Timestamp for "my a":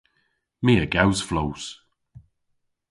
0.65-0.85